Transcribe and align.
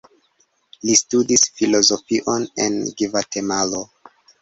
Li 0.87 0.95
studis 1.01 1.45
filozofion 1.61 2.51
en 2.67 2.83
Gvatemalo. 2.99 3.89